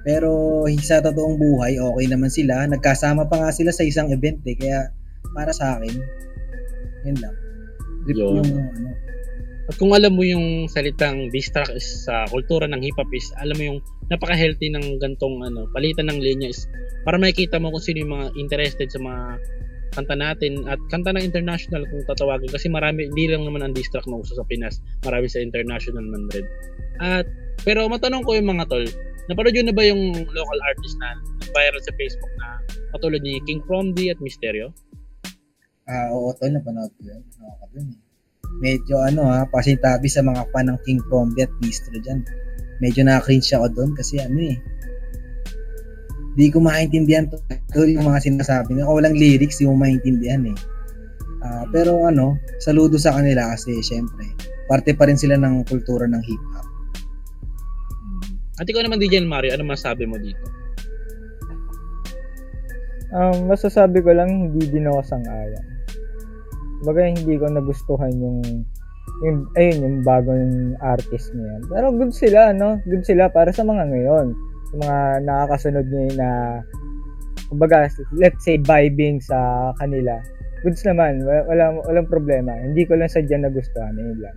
Pero 0.00 0.64
sa 0.80 1.04
totoong 1.04 1.36
buhay, 1.36 1.76
okay 1.76 2.06
naman 2.08 2.32
sila. 2.32 2.64
Nagkasama 2.64 3.28
pa 3.28 3.36
nga 3.36 3.50
sila 3.52 3.68
sa 3.68 3.84
isang 3.84 4.08
event 4.08 4.40
eh. 4.48 4.56
Kaya 4.56 4.78
para 5.36 5.52
sa 5.52 5.76
akin, 5.76 5.92
yun 7.04 7.16
lang. 7.20 7.34
Trip 8.08 8.16
Yun. 8.16 8.40
yung 8.40 8.48
ano. 8.48 8.90
At 9.70 9.78
kung 9.78 9.94
alam 9.94 10.18
mo 10.18 10.26
yung 10.26 10.66
salitang 10.66 11.30
distract 11.30 11.70
is 11.78 11.86
sa 11.86 12.26
kultura 12.26 12.66
ng 12.66 12.82
hip 12.82 12.96
hop 12.98 13.06
is 13.14 13.30
alam 13.38 13.54
mo 13.54 13.62
yung 13.70 13.78
napaka-healthy 14.10 14.66
ng 14.74 14.98
gantong 14.98 15.46
ano, 15.46 15.70
palitan 15.70 16.10
ng 16.10 16.18
linya 16.18 16.50
is 16.50 16.66
para 17.06 17.22
makikita 17.22 17.62
mo 17.62 17.70
kung 17.70 17.78
sino 17.78 18.02
yung 18.02 18.12
mga 18.18 18.26
interested 18.34 18.90
sa 18.90 18.98
mga 18.98 19.38
kanta 19.94 20.14
natin 20.18 20.66
at 20.70 20.78
kanta 20.90 21.14
ng 21.14 21.22
international 21.22 21.86
kung 21.86 22.02
tatawagin 22.06 22.50
kasi 22.50 22.66
marami 22.70 23.10
hindi 23.10 23.30
lang 23.30 23.42
naman 23.42 23.62
ang 23.62 23.74
distract 23.74 24.06
na 24.06 24.22
uso 24.22 24.38
sa 24.38 24.46
Pinas 24.46 24.78
marami 25.02 25.26
sa 25.26 25.42
international 25.42 26.06
man 26.06 26.30
rin 26.30 26.46
at 27.00 27.26
pero 27.64 27.88
matanong 27.88 28.24
ko 28.24 28.36
yung 28.36 28.52
mga 28.56 28.68
tol 28.68 28.84
napanood 29.26 29.56
yun 29.56 29.68
na 29.68 29.74
ba 29.76 29.82
yung 29.84 30.12
local 30.30 30.60
artist 30.68 30.96
na 31.00 31.16
viral 31.50 31.82
sa 31.82 31.92
Facebook 31.96 32.32
na 32.38 32.60
katulad 32.96 33.20
ni 33.24 33.40
King 33.48 33.64
Promdi 33.64 34.12
at 34.12 34.20
Mysterio 34.20 34.70
Ah, 35.90 36.06
oo, 36.14 36.30
tol, 36.38 36.54
napanood 36.54 36.94
ko 36.94 37.02
yun. 37.02 37.18
Oo, 37.42 37.54
ka 37.58 37.66
dun 37.74 37.90
eh. 37.90 37.98
Medyo 38.62 38.94
ano 39.02 39.26
ha, 39.26 39.42
pasintabi 39.50 40.06
sa 40.06 40.22
mga 40.22 40.46
fan 40.54 40.70
ng 40.70 40.78
King 40.86 41.02
Crombie 41.10 41.42
at 41.42 41.52
Bistro 41.58 41.98
dyan. 41.98 42.22
Medyo 42.78 43.02
na-cringe 43.02 43.50
ako 43.50 43.66
doon 43.74 43.90
kasi 43.98 44.22
ano 44.22 44.38
eh. 44.38 44.56
Di 46.38 46.46
ko 46.46 46.62
maintindihan 46.62 47.26
to, 47.26 47.42
yung 47.74 48.06
mga 48.06 48.22
sinasabi 48.22 48.78
nila. 48.78 48.86
Walang 48.86 49.18
lyrics, 49.18 49.58
di 49.58 49.66
mo 49.66 49.74
maintindihan 49.74 50.46
eh. 50.46 50.58
Ah, 51.42 51.66
pero 51.74 52.06
ano, 52.06 52.38
saludo 52.62 52.94
sa 52.94 53.10
kanila 53.18 53.50
kasi 53.50 53.74
syempre, 53.82 54.30
parte 54.70 54.94
pa 54.94 55.10
rin 55.10 55.18
sila 55.18 55.34
ng 55.42 55.66
kultura 55.66 56.06
ng 56.06 56.22
hip 56.22 56.44
hop. 56.54 56.69
At 58.60 58.68
ikaw 58.68 58.84
naman 58.84 59.00
DJ 59.00 59.24
Mario 59.24 59.56
ano 59.56 59.64
masabi 59.64 60.04
mo 60.04 60.20
dito 60.20 60.60
Um, 63.10 63.50
masasabi 63.50 64.06
ko 64.06 64.14
lang, 64.14 64.30
hindi 64.30 64.70
din 64.70 64.86
ako 64.86 65.02
sang-ayon. 65.02 65.66
Baga, 66.86 67.10
hindi 67.10 67.34
ko 67.34 67.50
nagustuhan 67.50 68.14
yung, 68.14 68.38
yung 69.26 69.38
ayun, 69.58 69.78
yung 69.82 69.96
bagong 70.06 70.78
artist 70.78 71.34
niya. 71.34 71.58
Pero 71.66 71.90
good 71.90 72.14
sila, 72.14 72.54
no? 72.54 72.78
Good 72.86 73.02
sila 73.02 73.26
para 73.26 73.50
sa 73.50 73.66
mga 73.66 73.90
ngayon. 73.90 74.26
Sa 74.70 74.74
mga 74.78 74.98
nakakasunod 75.26 75.86
niya 75.90 76.06
na, 76.22 76.28
kumbaga, 77.50 77.90
let's 78.14 78.46
say, 78.46 78.62
vibing 78.62 79.18
sa 79.18 79.70
kanila. 79.82 80.22
Goods 80.62 80.86
naman, 80.86 81.26
wala, 81.26 81.42
walang, 81.50 81.74
walang 81.90 82.06
problema. 82.06 82.54
Hindi 82.62 82.86
ko 82.86 82.94
lang 82.94 83.10
sadya 83.10 83.42
nagustuhan, 83.42 83.98
yun 83.98 84.22
lang. 84.22 84.36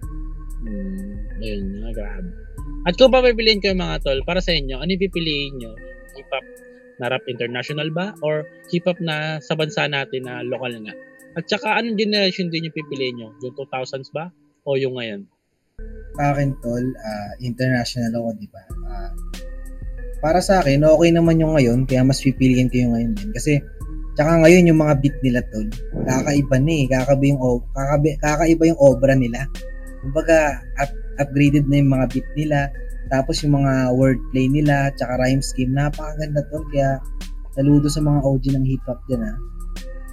Hmm, 0.66 1.14
ayun 1.46 1.62
nga, 1.78 1.90
grabe. 1.94 2.32
At 2.84 3.00
kung 3.00 3.16
papipiliin 3.16 3.64
ko 3.64 3.72
yung 3.72 3.82
mga 3.84 4.04
tol, 4.04 4.20
para 4.28 4.44
sa 4.44 4.52
inyo, 4.52 4.76
ano 4.80 4.90
yung 4.92 5.04
pipiliin 5.08 5.54
nyo? 5.56 5.72
Hip-hop 6.20 6.46
na 7.00 7.08
rap 7.10 7.24
international 7.32 7.90
ba? 7.96 8.12
Or 8.20 8.44
hip-hop 8.70 9.00
na 9.00 9.40
sa 9.40 9.56
bansa 9.56 9.88
natin 9.88 10.28
na 10.28 10.44
lokal 10.44 10.76
nga? 10.84 10.94
At 11.34 11.50
saka, 11.50 11.80
anong 11.82 11.98
generation 11.98 12.52
din 12.54 12.70
yung 12.70 12.76
pipiliin 12.76 13.16
nyo? 13.18 13.30
Yung 13.42 13.56
2000s 13.58 14.12
ba? 14.14 14.30
O 14.68 14.78
yung 14.78 15.00
ngayon? 15.00 15.26
Sa 16.14 16.36
akin, 16.36 16.54
tol, 16.62 16.86
ah, 17.02 17.34
international 17.42 18.14
ako, 18.14 18.30
di 18.38 18.48
ba? 18.52 18.62
Ah, 18.86 19.12
para 20.22 20.40
sa 20.40 20.62
akin, 20.62 20.86
okay 20.86 21.10
naman 21.10 21.42
yung 21.42 21.58
ngayon, 21.58 21.90
kaya 21.90 22.06
mas 22.06 22.22
pipiliin 22.22 22.70
ko 22.70 22.76
yung 22.80 22.94
ngayon 22.94 23.12
din. 23.18 23.30
Kasi, 23.34 23.60
tsaka 24.14 24.46
ngayon 24.46 24.70
yung 24.70 24.80
mga 24.80 24.94
beat 25.02 25.18
nila, 25.26 25.42
tol, 25.50 25.68
kakaiba 26.06 26.58
na 26.62 26.74
eh. 26.78 26.86
Kakaiba 26.86 27.24
yung, 27.34 27.42
kakabi, 27.74 28.10
kakaiba 28.22 28.64
yung 28.70 28.80
obra 28.80 29.14
nila. 29.18 29.50
Kumbaga, 30.06 30.62
up, 30.78 30.92
upgraded 31.22 31.70
na 31.70 31.82
yung 31.82 31.92
mga 31.92 32.06
beat 32.14 32.30
nila. 32.38 32.70
Tapos 33.12 33.44
yung 33.44 33.60
mga 33.60 33.94
wordplay 33.94 34.48
nila, 34.50 34.90
tsaka 34.96 35.20
rhyme 35.20 35.44
scheme, 35.44 35.74
napakaganda 35.76 36.42
tol. 36.50 36.64
Kaya, 36.72 36.98
saludo 37.54 37.92
sa 37.92 38.02
mga 38.02 38.20
OG 38.26 38.44
ng 38.56 38.66
hip-hop 38.66 39.00
dyan, 39.06 39.24
ah. 39.28 39.38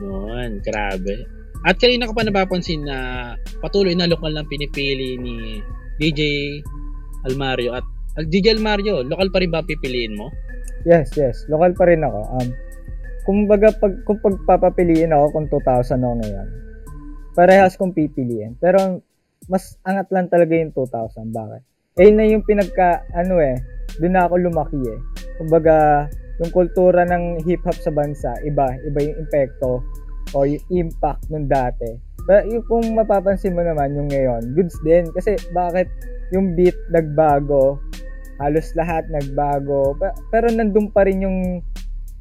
Yun, 0.01 0.51
grabe. 0.65 1.25
At 1.69 1.77
kanina 1.77 2.09
ko 2.09 2.17
pa 2.17 2.25
napapansin 2.25 2.89
na 2.89 2.97
patuloy 3.61 3.93
na 3.93 4.09
lokal 4.09 4.33
lang 4.33 4.49
pinipili 4.49 5.21
ni 5.21 5.61
DJ 6.01 6.21
Almario. 7.29 7.77
At 7.77 7.85
Al 8.19 8.27
DJ 8.27 8.57
Almario, 8.57 9.05
lokal 9.07 9.29
pa 9.31 9.39
rin 9.39 9.53
ba 9.53 9.63
pipiliin 9.63 10.17
mo? 10.17 10.33
Yes, 10.89 11.13
yes. 11.15 11.45
Local 11.53 11.77
pa 11.77 11.85
rin 11.87 12.01
ako. 12.01 12.21
Um, 12.41 12.49
kumbaga, 13.29 13.71
pag, 13.77 14.01
kung 14.09 14.19
pagpapapiliin 14.19 15.13
ako 15.13 15.25
kung 15.37 15.47
2,000 15.53 16.01
ako 16.01 16.15
ngayon, 16.25 16.49
parehas 17.37 17.77
kong 17.77 17.93
pipiliin. 17.93 18.57
Pero, 18.59 19.05
mas 19.51 19.75
angat 19.83 20.07
lang 20.15 20.31
talaga 20.31 20.55
yung 20.55 20.71
2,000. 20.71 21.35
Bakit? 21.35 21.63
Eh, 21.99 22.15
na 22.15 22.23
yung 22.23 22.47
pinagka, 22.47 23.03
ano 23.13 23.43
eh, 23.43 23.59
doon 23.99 24.15
na 24.15 24.31
ako 24.31 24.35
lumaki 24.39 24.79
eh. 24.79 25.01
Kumbaga, 25.43 26.07
yung 26.39 26.55
kultura 26.55 27.03
ng 27.05 27.43
hip-hop 27.45 27.77
sa 27.77 27.91
bansa, 27.91 28.33
iba. 28.47 28.71
Iba 28.87 28.99
yung 29.03 29.27
impacto 29.27 29.83
o 30.33 30.47
yung 30.47 30.63
impact 30.71 31.27
nung 31.29 31.51
dati. 31.51 31.99
Pero 32.25 32.47
yung 32.47 32.65
kung 32.71 32.87
mapapansin 32.95 33.59
mo 33.59 33.67
naman 33.67 33.99
yung 33.99 34.09
ngayon, 34.09 34.55
goods 34.55 34.79
din. 34.87 35.11
Kasi 35.11 35.35
bakit 35.51 35.91
yung 36.31 36.55
beat 36.55 36.79
nagbago, 36.95 37.83
halos 38.39 38.71
lahat 38.79 39.05
nagbago. 39.11 39.99
Pe- 39.99 40.17
Pero 40.31 40.47
nandun 40.49 40.89
pa 40.95 41.05
rin 41.05 41.27
yung 41.27 41.39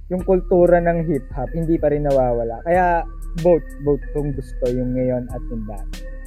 yung 0.09 0.25
kultura 0.25 0.81
ng 0.81 1.05
hip 1.05 1.29
hop, 1.38 1.53
hindi 1.53 1.77
pa 1.77 1.93
rin 1.93 2.09
nawawala. 2.09 2.65
Kaya 2.65 3.05
both 3.45 3.63
both 3.86 4.01
kung 4.17 4.33
gusto 4.33 4.65
yung 4.74 4.98
ngayon 4.98 5.29
at 5.29 5.43
yung 5.53 5.63
dati. 5.69 6.18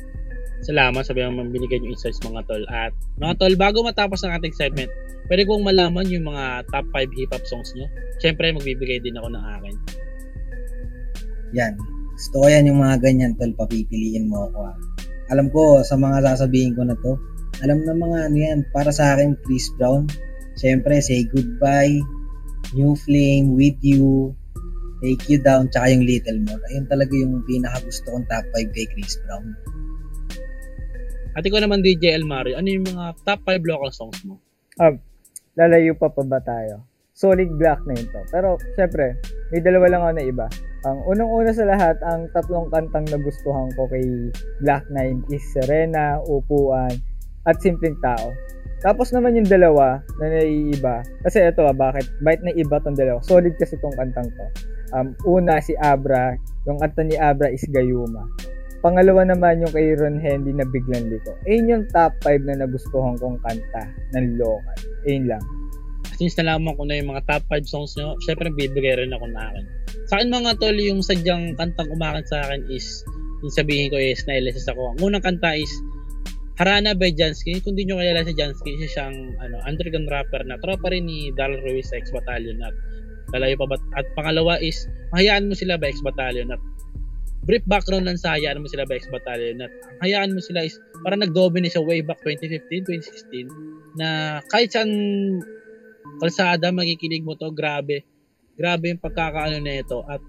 Salamat 0.62 1.02
sa 1.02 1.10
mga 1.10 1.50
binigay 1.50 1.82
yung 1.82 1.90
insights 1.90 2.22
mga 2.22 2.46
tol. 2.46 2.62
At 2.70 2.94
mga 3.18 3.34
tol, 3.42 3.54
bago 3.58 3.82
matapos 3.82 4.22
ang 4.22 4.38
ating 4.38 4.54
segment, 4.54 4.90
pwede 5.26 5.42
kong 5.42 5.66
malaman 5.66 6.06
yung 6.06 6.30
mga 6.30 6.70
top 6.70 6.86
5 6.94 7.18
hip-hop 7.18 7.44
songs 7.50 7.74
nyo. 7.74 7.90
Siyempre, 8.22 8.54
magbibigay 8.54 9.02
din 9.02 9.18
ako 9.18 9.28
ng 9.34 9.44
akin. 9.58 9.74
Yan. 11.58 11.74
Gusto 12.14 12.36
ko 12.42 12.46
yan 12.46 12.70
yung 12.70 12.78
mga 12.78 13.02
ganyan, 13.02 13.34
tol, 13.34 13.50
papipiliin 13.58 14.30
mo 14.30 14.46
ako. 14.46 14.58
ah. 14.70 14.76
Alam 15.34 15.50
ko, 15.50 15.82
sa 15.82 15.98
mga 15.98 16.22
sasabihin 16.22 16.78
ko 16.78 16.86
na 16.86 16.94
to, 16.94 17.18
alam 17.66 17.82
na 17.82 17.98
mga 17.98 18.18
ano 18.30 18.36
yan, 18.38 18.58
para 18.70 18.94
sa 18.94 19.18
akin, 19.18 19.34
Chris 19.42 19.66
Brown, 19.74 20.06
syempre, 20.54 21.02
Say 21.02 21.26
Goodbye, 21.26 21.98
New 22.78 22.94
Flame, 22.94 23.58
With 23.58 23.82
You, 23.82 24.30
Take 25.02 25.26
You 25.26 25.42
Down, 25.42 25.74
tsaka 25.74 25.90
yung 25.90 26.06
Little 26.06 26.38
More. 26.46 26.62
Ayun 26.70 26.86
talaga 26.86 27.10
yung 27.18 27.42
pinaka 27.42 27.82
gusto 27.82 28.14
kong 28.14 28.26
top 28.30 28.46
5 28.54 28.70
kay 28.70 28.86
Chris 28.94 29.18
Brown. 29.26 29.58
At 31.32 31.42
ikaw 31.48 31.64
naman 31.64 31.80
DJ 31.80 32.12
El 32.12 32.28
Mario, 32.28 32.60
ano 32.60 32.68
yung 32.68 32.84
mga 32.84 33.16
top 33.24 33.40
5 33.48 33.64
local 33.64 33.90
songs 33.92 34.20
mo? 34.28 34.36
Lalayo 35.56 35.96
pa 35.96 36.12
pa 36.12 36.24
ba 36.24 36.40
tayo? 36.44 36.84
Solid 37.12 37.56
black 37.60 37.84
na 37.84 37.96
yun 37.96 38.08
to. 38.08 38.20
Pero, 38.32 38.56
syempre, 38.76 39.20
may 39.52 39.60
dalawa 39.60 39.86
lang 39.88 40.00
ako 40.00 40.12
na 40.16 40.24
iba. 40.24 40.46
Ang 40.88 40.98
unang-una 41.08 41.52
sa 41.52 41.68
lahat, 41.68 41.96
ang 42.04 42.26
tatlong 42.32 42.72
kantang 42.72 43.04
nagustuhan 43.06 43.68
ko 43.76 43.84
kay 43.92 44.32
Black 44.64 44.88
Nine 44.88 45.20
is 45.28 45.44
Serena, 45.52 46.18
Upuan, 46.24 46.90
at 47.44 47.60
Simpleng 47.60 48.00
Tao. 48.00 48.32
Tapos 48.82 49.14
naman 49.14 49.38
yung 49.38 49.46
dalawa 49.46 50.02
na 50.18 50.26
naiiba. 50.26 51.06
Kasi 51.22 51.38
ito 51.46 51.62
ah, 51.62 51.76
bakit? 51.76 52.08
Bakit 52.18 52.40
na 52.42 52.52
iba 52.58 52.82
tong 52.82 52.98
dalawa? 52.98 53.22
Solid 53.22 53.54
kasi 53.54 53.78
tong 53.78 53.94
kantang 53.94 54.26
to. 54.26 54.46
Um, 54.92 55.14
una 55.24 55.62
si 55.62 55.78
Abra, 55.78 56.34
yung 56.66 56.82
kanta 56.82 57.06
ni 57.06 57.14
Abra 57.14 57.46
is 57.48 57.62
Gayuma. 57.70 58.26
Pangalawa 58.82 59.22
naman 59.22 59.62
yung 59.62 59.70
kay 59.70 59.94
Ron 59.94 60.18
Hendy 60.18 60.50
na 60.50 60.66
Biglang 60.66 61.06
Liko. 61.06 61.38
Ayun 61.46 61.70
yung 61.70 61.84
top 61.94 62.18
5 62.26 62.50
na 62.50 62.66
nagustuhan 62.66 63.14
kong 63.22 63.38
kanta 63.46 63.86
ng 64.18 64.42
local. 64.42 64.78
Ayun 65.06 65.30
lang. 65.30 65.42
Since 66.18 66.42
nalaman 66.42 66.74
ko 66.74 66.82
na 66.82 66.98
yung 66.98 67.14
mga 67.14 67.22
top 67.30 67.46
5 67.46 67.62
songs 67.62 67.94
nyo, 67.94 68.18
syempre 68.26 68.50
bibigay 68.50 68.98
rin 68.98 69.14
ako 69.14 69.30
ng 69.30 69.38
akin. 69.38 69.64
Sa 70.10 70.18
akin 70.18 70.34
mga 70.34 70.58
tol, 70.58 70.74
yung 70.74 70.98
sadyang 70.98 71.54
kantang 71.54 71.94
umakin 71.94 72.26
sa 72.26 72.42
akin 72.42 72.66
is, 72.74 73.06
yung 73.46 73.54
sabihin 73.54 73.86
ko 73.86 74.02
is, 74.02 74.18
na-LSS 74.26 74.74
ako. 74.74 74.98
Ang 74.98 75.14
unang 75.14 75.22
kanta 75.22 75.54
is, 75.54 75.70
Harana 76.58 76.98
by 76.98 77.14
Jansky. 77.14 77.62
Kung 77.62 77.78
di 77.78 77.86
nyo 77.86 78.02
kilala 78.02 78.26
si 78.26 78.34
Jansky, 78.34 78.76
siya 78.82 78.90
siyang 78.90 79.16
ano, 79.40 79.62
underground 79.64 80.10
rapper 80.10 80.42
na 80.44 80.58
tropa 80.60 80.90
rin 80.90 81.06
ni 81.06 81.30
Daryl 81.32 81.62
Ruiz 81.64 81.88
sa 81.88 81.96
X-Battalion 82.02 82.60
at 82.60 82.74
lalayo 83.32 83.56
pa 83.62 83.72
ba? 83.72 83.76
At 83.96 84.10
pangalawa 84.18 84.60
is, 84.60 84.90
mahayaan 85.14 85.48
mo 85.48 85.54
sila 85.56 85.80
ba 85.80 85.88
X-Battalion 85.88 86.50
at 86.52 86.60
brief 87.42 87.64
background 87.66 88.06
lang 88.06 88.18
sa 88.18 88.38
hayaan 88.38 88.62
mo 88.62 88.70
sila 88.70 88.86
ba 88.86 88.94
X-Battalion 88.94 89.66
at 89.66 89.72
ang 89.98 90.00
hayaan 90.06 90.30
mo 90.34 90.40
sila 90.42 90.62
is 90.62 90.78
parang 91.02 91.22
nag-dominate 91.26 91.74
siya 91.74 91.82
way 91.82 91.98
back 91.98 92.22
2015, 92.22 92.86
2016 92.86 93.98
na 93.98 94.38
kahit 94.46 94.70
saan 94.70 94.90
kalsada 96.22 96.70
makikinig 96.70 97.26
mo 97.26 97.34
to 97.34 97.50
grabe. 97.50 98.06
Grabe 98.54 98.94
yung 98.94 99.02
pagkakaano 99.02 99.58
na 99.58 99.82
ito 99.82 100.06
at 100.06 100.22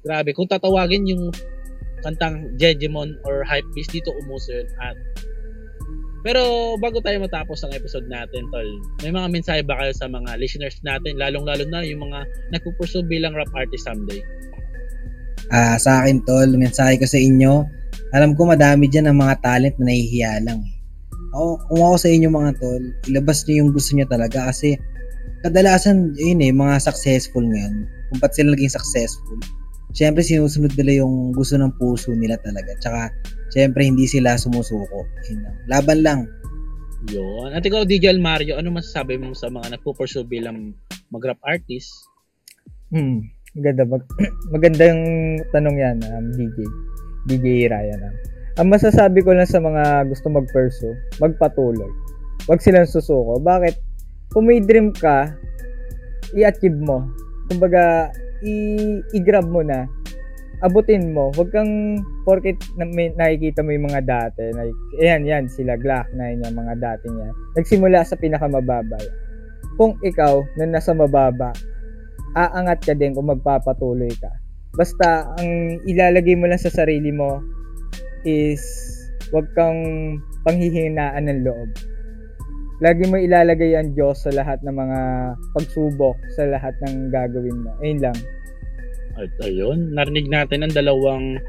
grabe. 0.00 0.32
Kung 0.32 0.48
tatawagin 0.48 1.04
yung 1.10 1.28
kantang 2.00 2.56
Jejemon 2.56 3.20
or 3.28 3.44
Hype 3.44 3.66
Beast 3.76 3.92
dito 3.92 4.12
umuso 4.24 4.52
yun 4.56 4.68
at 4.80 4.96
pero 6.26 6.74
bago 6.82 6.98
tayo 6.98 7.22
matapos 7.22 7.62
ang 7.62 7.70
episode 7.70 8.10
natin 8.10 8.50
tol 8.50 8.66
may 9.06 9.14
mga 9.14 9.30
mensahe 9.30 9.62
ba 9.62 9.78
kayo 9.78 9.94
sa 9.94 10.10
mga 10.10 10.34
listeners 10.42 10.74
natin? 10.82 11.14
Lalong 11.18 11.46
lalo 11.46 11.64
na 11.70 11.86
yung 11.86 12.02
mga 12.02 12.26
nagpupursue 12.50 13.06
bilang 13.06 13.34
rap 13.34 13.50
artist 13.54 13.86
someday 13.86 14.18
Ah, 15.50 15.78
sa 15.78 16.02
akin 16.02 16.26
tol, 16.26 16.50
mensahe 16.58 16.98
ko 16.98 17.06
sa 17.06 17.18
inyo. 17.18 17.62
Alam 18.14 18.34
ko 18.34 18.50
madami 18.50 18.90
diyan 18.90 19.10
ng 19.12 19.18
mga 19.18 19.34
talent 19.42 19.76
na 19.78 19.90
nahihiya 19.90 20.42
lang. 20.42 20.58
Eh. 20.62 20.74
Ako, 21.36 21.68
kung 21.68 21.82
ako 21.84 21.96
sa 22.00 22.08
inyo 22.10 22.28
mga 22.32 22.52
tol, 22.58 22.82
ilabas 23.06 23.44
niyo 23.44 23.54
yung 23.62 23.70
gusto 23.70 23.90
niyo 23.94 24.06
talaga 24.08 24.48
kasi 24.50 24.80
kadalasan, 25.44 26.16
yun 26.16 26.42
eh, 26.42 26.50
mga 26.50 26.80
successful 26.82 27.44
ngayon, 27.44 27.86
kung 28.10 28.18
ba't 28.18 28.32
sila 28.34 28.56
naging 28.56 28.72
successful, 28.72 29.38
syempre 29.94 30.24
sinusunod 30.24 30.74
nila 30.74 31.04
yung 31.04 31.30
gusto 31.36 31.54
ng 31.54 31.76
puso 31.78 32.10
nila 32.16 32.40
talaga. 32.42 32.72
Tsaka, 32.82 33.12
syempre 33.54 33.86
hindi 33.86 34.08
sila 34.08 34.34
sumusuko. 34.40 35.06
Yun 35.30 35.44
lang. 35.44 35.56
Laban 35.70 35.98
lang. 36.02 36.20
Yun. 37.12 37.54
At 37.54 37.62
ikaw, 37.62 37.86
DJ 37.86 38.18
Mario, 38.18 38.58
ano 38.58 38.74
masasabi 38.74 39.20
mo 39.20 39.30
sa 39.36 39.46
mga 39.46 39.78
nagpo-pursue 39.78 40.26
bilang 40.26 40.74
mag-rap 41.12 41.38
artist? 41.46 41.92
Hmm. 42.90 43.35
Maganda, 43.56 43.82
mag- 43.88 44.12
maganda 44.54 44.82
yung 44.84 45.04
tanong 45.50 45.76
yan, 45.80 45.96
um, 46.12 46.26
DJ. 46.36 46.58
DJ 47.26 47.72
Ryan. 47.72 48.12
Um. 48.12 48.16
Ang 48.56 48.68
masasabi 48.72 49.20
ko 49.20 49.36
lang 49.36 49.48
sa 49.48 49.60
mga 49.60 50.08
gusto 50.08 50.32
mag-pursue, 50.32 50.96
magpatuloy. 51.20 51.88
Huwag 52.48 52.60
silang 52.64 52.88
susuko. 52.88 53.36
Bakit? 53.40 53.76
Kung 54.32 54.48
may 54.48 54.64
dream 54.64 54.92
ka, 54.96 55.32
i-achieve 56.32 56.76
mo. 56.76 57.04
Kumbaga, 57.52 58.12
i-grab 59.12 59.48
mo 59.48 59.60
na. 59.60 59.84
Abutin 60.64 61.12
mo. 61.12 61.28
Huwag 61.36 61.52
kang, 61.52 62.00
porket 62.24 62.56
na 62.80 62.88
may, 62.88 63.12
nakikita 63.12 63.60
mo 63.60 63.76
yung 63.76 63.92
mga 63.92 64.08
dati. 64.08 64.48
Like, 64.56 64.76
ayan, 65.04 65.28
yan, 65.28 65.44
sila 65.52 65.76
Glock 65.76 66.08
na 66.16 66.32
yan, 66.32 66.48
yung 66.48 66.56
mga 66.56 66.74
dati 66.80 67.12
niya. 67.12 67.36
Nagsimula 67.60 68.08
sa 68.08 68.16
pinakamababa. 68.16 68.96
Kung 69.76 70.00
ikaw, 70.00 70.40
na 70.56 70.64
nasa 70.64 70.96
mababa, 70.96 71.52
aangat 72.36 72.84
ka 72.84 72.92
din 72.92 73.16
kung 73.16 73.32
magpapatuloy 73.32 74.12
ka. 74.20 74.28
Basta, 74.76 75.24
ang 75.40 75.80
ilalagay 75.88 76.36
mo 76.36 76.44
lang 76.44 76.60
sa 76.60 76.68
sarili 76.68 77.08
mo 77.08 77.40
is 78.28 78.60
wag 79.32 79.48
kang 79.56 79.80
panghihinaan 80.44 81.26
ng 81.26 81.42
loob. 81.48 81.70
Lagi 82.84 83.08
mo 83.08 83.16
ilalagay 83.16 83.72
ang 83.72 83.96
Diyos 83.96 84.20
sa 84.20 84.30
lahat 84.36 84.60
ng 84.60 84.76
mga 84.76 85.00
pagsubok, 85.56 86.16
sa 86.36 86.44
lahat 86.44 86.76
ng 86.84 87.08
gagawin 87.08 87.64
mo. 87.64 87.72
Ayun 87.80 88.04
lang. 88.04 88.18
At 89.16 89.32
ayun, 89.40 89.96
narinig 89.96 90.28
natin 90.28 90.60
ang 90.60 90.76
dalawang 90.76 91.40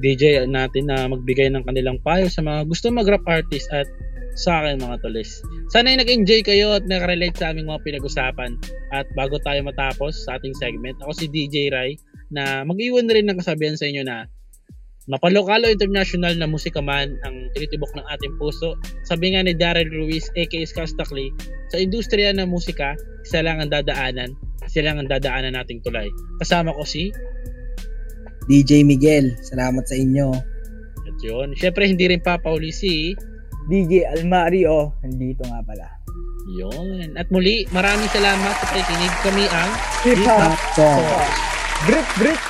DJ 0.00 0.48
natin 0.48 0.88
na 0.88 1.04
magbigay 1.04 1.52
ng 1.52 1.68
kanilang 1.68 2.00
payo 2.00 2.32
sa 2.32 2.40
mga 2.40 2.64
gusto 2.64 2.88
mag-rap 2.88 3.26
artist 3.28 3.68
at 3.74 3.84
sa 4.38 4.62
akin 4.62 4.78
mga 4.78 5.02
tulis. 5.02 5.42
Sana 5.74 5.90
ay 5.90 5.98
nag-enjoy 5.98 6.46
kayo 6.46 6.78
at 6.78 6.86
nakarelate 6.86 7.34
sa 7.34 7.50
aming 7.50 7.66
mga 7.66 7.82
pinag-usapan. 7.82 8.54
At 8.94 9.10
bago 9.18 9.42
tayo 9.42 9.58
matapos 9.66 10.22
sa 10.22 10.38
ating 10.38 10.54
segment, 10.54 10.94
ako 11.02 11.12
si 11.18 11.26
DJ 11.26 11.74
Rai 11.74 11.98
na 12.30 12.62
mag-iwan 12.62 13.10
na 13.10 13.18
rin 13.18 13.26
ng 13.26 13.42
kasabihan 13.42 13.74
sa 13.74 13.90
inyo 13.90 14.06
na 14.06 14.30
mapalokalo 15.08 15.72
international 15.72 16.36
na 16.36 16.44
musika 16.44 16.78
man 16.84 17.16
ang 17.26 17.50
tinitibok 17.56 17.90
ng 17.98 18.06
ating 18.06 18.36
puso. 18.38 18.78
Sabi 19.08 19.34
nga 19.34 19.42
ni 19.42 19.56
Darren 19.56 19.90
Ruiz 19.90 20.30
aka 20.36 20.62
Skastakli, 20.62 21.34
sa 21.74 21.80
industriya 21.80 22.30
ng 22.36 22.46
musika, 22.46 22.94
isa 23.24 23.42
lang 23.42 23.58
ang 23.58 23.72
dadaanan, 23.72 24.36
isa 24.62 24.84
lang 24.84 25.00
ang 25.00 25.08
dadaanan 25.08 25.56
nating 25.56 25.82
tulay. 25.82 26.06
Kasama 26.38 26.76
ko 26.76 26.84
si 26.84 27.10
DJ 28.48 28.84
Miguel, 28.84 29.36
salamat 29.44 29.84
sa 29.84 29.96
inyo. 29.96 30.32
at 31.08 31.18
yun. 31.24 31.56
Siyempre, 31.56 31.88
hindi 31.88 32.04
rin 32.08 32.20
papauli 32.20 32.72
si 32.72 33.12
DJ 33.68 34.08
Almario, 34.08 34.96
nandito 35.04 35.44
nga 35.44 35.60
pala. 35.60 36.00
yun. 36.48 37.12
At 37.20 37.28
muli, 37.28 37.68
maraming 37.68 38.08
salamat 38.08 38.54
sa 38.56 38.64
pakikinig. 38.72 39.12
Kami 39.20 39.44
ang 39.44 39.70
Hip 40.08 40.24
Hop 40.24 40.56
So, 40.72 40.88
Brick 41.84 42.08
Brick 42.16 42.40